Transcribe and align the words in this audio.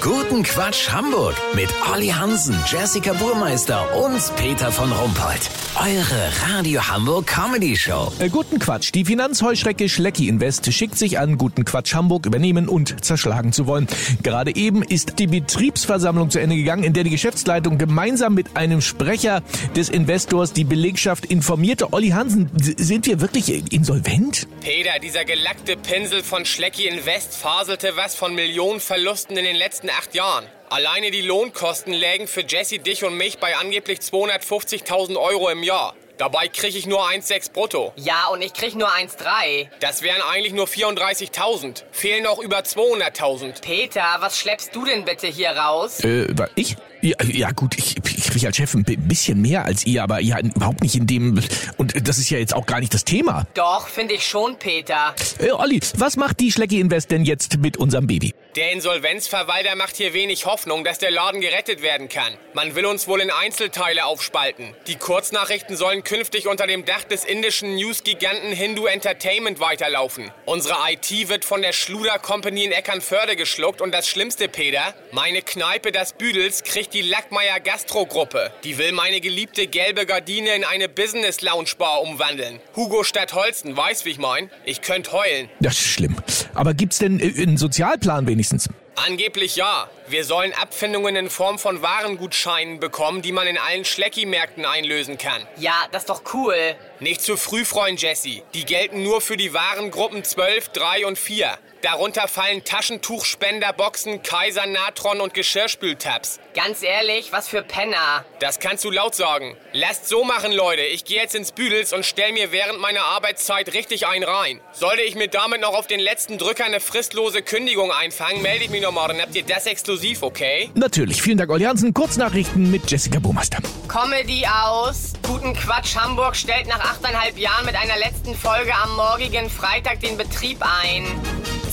Guten 0.00 0.42
Quatsch 0.42 0.88
Hamburg 0.90 1.34
mit 1.54 1.68
Olli 1.92 2.08
Hansen, 2.08 2.56
Jessica 2.66 3.12
Burmeister 3.12 3.94
und 4.02 4.18
Peter 4.36 4.72
von 4.72 4.90
Rumpold. 4.90 5.50
Eure 5.78 6.54
Radio 6.54 6.88
Hamburg 6.88 7.26
Comedy 7.26 7.76
Show. 7.76 8.10
Äh, 8.18 8.30
guten 8.30 8.58
Quatsch. 8.58 8.92
Die 8.94 9.04
Finanzheuschrecke 9.04 9.90
Schlecki 9.90 10.28
Invest 10.28 10.72
schickt 10.72 10.96
sich 10.96 11.18
an, 11.18 11.36
Guten 11.36 11.66
Quatsch 11.66 11.94
Hamburg 11.94 12.24
übernehmen 12.24 12.66
und 12.66 13.04
zerschlagen 13.04 13.52
zu 13.52 13.66
wollen. 13.66 13.88
Gerade 14.22 14.56
eben 14.56 14.82
ist 14.82 15.18
die 15.18 15.26
Betriebsversammlung 15.26 16.30
zu 16.30 16.40
Ende 16.40 16.56
gegangen, 16.56 16.82
in 16.82 16.94
der 16.94 17.04
die 17.04 17.10
Geschäftsleitung 17.10 17.76
gemeinsam 17.76 18.34
mit 18.34 18.56
einem 18.56 18.80
Sprecher 18.80 19.42
des 19.76 19.90
Investors 19.90 20.54
die 20.54 20.64
Belegschaft 20.64 21.26
informierte. 21.26 21.92
Olli 21.92 22.08
Hansen, 22.08 22.50
sind 22.58 23.06
wir 23.06 23.20
wirklich 23.20 23.72
insolvent? 23.72 24.48
Peter, 24.62 24.98
dieser 25.02 25.26
gelackte 25.26 25.76
Pinsel 25.76 26.22
von 26.22 26.46
Schlecki 26.46 26.88
Invest 26.88 27.34
faselte 27.34 27.92
was 27.96 28.14
von 28.14 28.34
Millionen 28.34 28.80
Verlusten 28.80 29.36
in 29.36 29.44
den 29.44 29.56
letzten 29.56 29.89
acht 29.90 30.14
Jahren. 30.14 30.46
Alleine 30.68 31.10
die 31.10 31.22
Lohnkosten 31.22 31.92
lägen 31.92 32.26
für 32.26 32.42
Jesse, 32.42 32.78
dich 32.78 33.04
und 33.04 33.16
mich 33.16 33.38
bei 33.38 33.56
angeblich 33.56 33.98
250.000 33.98 35.20
Euro 35.20 35.48
im 35.48 35.62
Jahr. 35.62 35.94
Dabei 36.20 36.48
krieg 36.48 36.76
ich 36.76 36.86
nur 36.86 37.02
1,6 37.08 37.50
brutto. 37.50 37.94
Ja, 37.96 38.26
und 38.30 38.42
ich 38.42 38.52
krieg 38.52 38.74
nur 38.74 38.90
1,3. 38.90 39.68
Das 39.80 40.02
wären 40.02 40.20
eigentlich 40.20 40.52
nur 40.52 40.66
34.000. 40.66 41.84
Fehlen 41.92 42.24
noch 42.24 42.38
über 42.38 42.58
200.000. 42.58 43.62
Peter, 43.62 44.04
was 44.18 44.38
schleppst 44.38 44.76
du 44.76 44.84
denn 44.84 45.06
bitte 45.06 45.28
hier 45.28 45.52
raus? 45.52 46.00
Äh, 46.04 46.26
ich? 46.56 46.76
Ja, 47.00 47.16
ja 47.24 47.50
gut, 47.52 47.78
ich, 47.78 47.96
ich 47.96 48.24
kriege 48.30 48.48
als 48.48 48.58
Chef 48.58 48.74
ein 48.74 48.84
bisschen 48.84 49.40
mehr 49.40 49.64
als 49.64 49.86
ihr, 49.86 50.02
aber 50.02 50.20
ja 50.20 50.38
überhaupt 50.40 50.82
nicht 50.82 50.94
in 50.94 51.06
dem... 51.06 51.42
Und 51.78 52.06
das 52.06 52.18
ist 52.18 52.28
ja 52.28 52.36
jetzt 52.36 52.52
auch 52.52 52.66
gar 52.66 52.80
nicht 52.80 52.92
das 52.92 53.06
Thema. 53.06 53.46
Doch, 53.54 53.88
finde 53.88 54.12
ich 54.12 54.26
schon, 54.26 54.58
Peter. 54.58 55.14
Äh, 55.38 55.52
Olli, 55.52 55.80
was 55.96 56.18
macht 56.18 56.40
die 56.40 56.52
Schlecki 56.52 56.80
Invest 56.80 57.10
denn 57.10 57.24
jetzt 57.24 57.56
mit 57.56 57.78
unserem 57.78 58.06
Baby? 58.06 58.34
Der 58.56 58.72
Insolvenzverwalter 58.72 59.76
macht 59.76 59.96
hier 59.96 60.12
wenig 60.12 60.44
Hoffnung, 60.44 60.84
dass 60.84 60.98
der 60.98 61.10
Laden 61.10 61.40
gerettet 61.40 61.80
werden 61.80 62.08
kann. 62.10 62.34
Man 62.52 62.74
will 62.74 62.84
uns 62.84 63.08
wohl 63.08 63.20
in 63.20 63.30
Einzelteile 63.30 64.04
aufspalten. 64.04 64.74
Die 64.88 64.96
Kurznachrichten 64.96 65.76
sollen 65.76 66.04
künftig 66.10 66.48
unter 66.48 66.66
dem 66.66 66.84
Dach 66.84 67.04
des 67.04 67.24
indischen 67.24 67.76
News-Giganten 67.76 68.52
Hindu 68.52 68.86
Entertainment 68.86 69.60
weiterlaufen. 69.60 70.32
Unsere 70.44 70.74
IT 70.90 71.28
wird 71.28 71.44
von 71.44 71.62
der 71.62 71.72
Schluder 71.72 72.18
Company 72.18 72.64
in 72.64 72.72
Eckernförde 72.72 73.36
geschluckt 73.36 73.80
und 73.80 73.94
das 73.94 74.08
Schlimmste, 74.08 74.48
Peter, 74.48 74.92
meine 75.12 75.40
Kneipe, 75.40 75.92
das 75.92 76.14
Büdels, 76.14 76.64
kriegt 76.64 76.94
die 76.94 77.02
Lackmeier 77.02 77.60
Gastro-Gruppe. 77.60 78.50
Die 78.64 78.76
will 78.76 78.90
meine 78.90 79.20
geliebte 79.20 79.68
gelbe 79.68 80.04
Gardine 80.04 80.56
in 80.56 80.64
eine 80.64 80.88
Business-Lounge-Bar 80.88 82.02
umwandeln. 82.02 82.58
Hugo 82.74 83.04
Stadtholzen, 83.04 83.76
weiß 83.76 84.04
wie 84.04 84.10
ich 84.10 84.18
mein? 84.18 84.50
Ich 84.64 84.80
könnte 84.80 85.12
heulen. 85.12 85.48
Das 85.60 85.74
ist 85.74 85.92
schlimm. 85.92 86.16
Aber 86.54 86.74
gibt's 86.74 86.98
denn 86.98 87.20
einen 87.22 87.56
Sozialplan 87.56 88.26
wenigstens? 88.26 88.68
Angeblich 88.96 89.54
ja. 89.54 89.88
Wir 90.10 90.24
sollen 90.24 90.52
Abfindungen 90.54 91.14
in 91.14 91.30
Form 91.30 91.60
von 91.60 91.82
Warengutscheinen 91.82 92.80
bekommen, 92.80 93.22
die 93.22 93.30
man 93.30 93.46
in 93.46 93.56
allen 93.56 93.84
Schlecki-Märkten 93.84 94.64
einlösen 94.64 95.18
kann. 95.18 95.46
Ja, 95.56 95.86
das 95.92 96.02
ist 96.02 96.10
doch 96.10 96.22
cool. 96.34 96.74
Nicht 96.98 97.22
zu 97.22 97.36
früh, 97.36 97.64
Freund 97.64 98.02
Jesse. 98.02 98.42
Die 98.52 98.64
gelten 98.64 99.04
nur 99.04 99.20
für 99.20 99.36
die 99.36 99.54
Warengruppen 99.54 100.24
12, 100.24 100.70
3 100.70 101.06
und 101.06 101.16
4. 101.16 101.56
Darunter 101.82 102.28
fallen 102.28 102.62
Taschentuchspenderboxen, 102.62 104.22
Kaiser 104.22 104.66
Natron 104.66 105.22
und 105.22 105.32
Geschirrspültabs. 105.32 106.38
Ganz 106.54 106.82
ehrlich, 106.82 107.32
was 107.32 107.48
für 107.48 107.62
Penner. 107.62 108.26
Das 108.38 108.58
kannst 108.58 108.84
du 108.84 108.90
laut 108.90 109.14
sagen. 109.14 109.56
Lasst 109.72 110.06
so 110.06 110.22
machen, 110.22 110.52
Leute. 110.52 110.82
Ich 110.82 111.06
gehe 111.06 111.22
jetzt 111.22 111.34
ins 111.34 111.52
Büdels 111.52 111.94
und 111.94 112.04
stell 112.04 112.32
mir 112.32 112.52
während 112.52 112.80
meiner 112.80 113.04
Arbeitszeit 113.04 113.72
richtig 113.72 114.06
einen 114.06 114.24
rein. 114.24 114.60
Sollte 114.72 115.02
ich 115.02 115.14
mir 115.14 115.28
damit 115.28 115.62
noch 115.62 115.74
auf 115.74 115.86
den 115.86 116.00
letzten 116.00 116.36
Drücker 116.36 116.66
eine 116.66 116.80
fristlose 116.80 117.40
Kündigung 117.40 117.92
einfangen, 117.92 118.42
melde 118.42 118.64
ich 118.64 118.70
mich 118.70 118.82
nochmal. 118.82 119.08
Dann 119.08 119.22
habt 119.22 119.34
ihr 119.34 119.44
das 119.44 119.64
exklusiv, 120.00 120.22
okay? 120.22 120.70
Natürlich. 120.74 121.20
Vielen 121.20 121.38
Dank, 121.38 121.50
Olli 121.50 121.64
Hansen. 121.64 121.92
Kurznachrichten 121.92 122.70
mit 122.70 122.90
Jessica 122.90 123.18
Burmeister. 123.18 123.58
Comedy 123.88 124.44
aus. 124.46 125.12
Guten 125.26 125.54
Quatsch 125.54 125.96
Hamburg 125.96 126.36
stellt 126.36 126.66
nach 126.68 126.80
achteinhalb 126.80 127.36
Jahren 127.38 127.66
mit 127.66 127.74
einer 127.74 127.98
letzten 127.98 128.34
Folge 128.34 128.72
am 128.74 128.96
morgigen 128.96 129.50
Freitag 129.50 130.00
den 130.00 130.16
Betrieb 130.16 130.58
ein. 130.62 131.04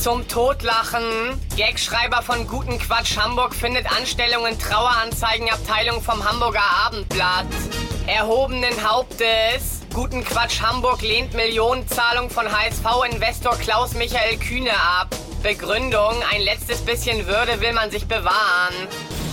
Zum 0.01 0.27
Totlachen. 0.27 1.39
Gagschreiber 1.57 2.21
von 2.21 2.45
Guten 2.47 2.77
Quatsch 2.79 3.17
Hamburg 3.17 3.55
findet 3.55 3.85
Anstellung 3.97 4.45
in 4.45 4.59
Traueranzeigenabteilung 4.59 6.01
vom 6.01 6.23
Hamburger 6.23 6.69
Abendblatt. 6.85 7.47
Erhobenen 8.07 8.73
Hauptes. 8.87 9.81
Guten 9.93 10.23
Quatsch 10.23 10.61
Hamburg 10.61 11.01
lehnt 11.01 11.33
Millionenzahlung 11.33 12.29
von 12.29 12.45
HSV-Investor 12.45 13.57
Klaus 13.57 13.93
Michael 13.93 14.37
Kühne 14.37 14.73
ab. 14.73 15.15
Begründung, 15.43 16.13
ein 16.33 16.41
letztes 16.41 16.81
bisschen 16.81 17.25
Würde 17.27 17.59
will 17.61 17.73
man 17.73 17.91
sich 17.91 18.05
bewahren. 18.05 18.73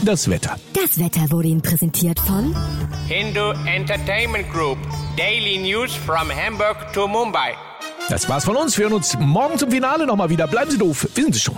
Das 0.03 0.29
Wetter. 0.29 0.57
Das 0.73 0.99
Wetter 0.99 1.31
wurde 1.31 1.49
Ihnen 1.49 1.63
präsentiert 1.63 2.21
von 2.21 2.55
Hindu 3.09 3.53
Entertainment 3.67 4.51
Group. 4.53 4.79
Daily 5.17 5.59
News 5.59 5.95
from 5.95 6.31
Hamburg 6.31 6.93
to 6.93 7.07
Mumbai. 7.09 7.55
Das 8.09 8.29
war's 8.29 8.45
von 8.45 8.57
uns. 8.57 8.77
Wir 8.77 8.85
hören 8.85 8.95
uns 8.95 9.17
morgen 9.19 9.59
zum 9.59 9.71
Finale 9.71 10.07
nochmal 10.07 10.29
wieder. 10.29 10.47
Bleiben 10.47 10.71
Sie 10.71 10.79
doof. 10.79 11.09
Wissen 11.15 11.33
Sie 11.33 11.41
schon. 11.41 11.57